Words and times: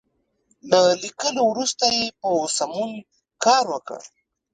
له 0.69 0.79
ليکلو 1.03 1.41
وروسته 1.51 1.85
یې 1.97 2.05
په 2.21 2.29
سمون 2.57 2.91
کار 3.43 3.63
وکړئ. 3.73 4.05